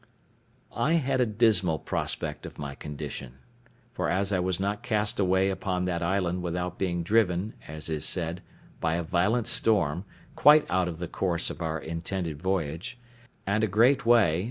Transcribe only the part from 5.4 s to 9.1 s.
upon that island without being driven, as is said, by a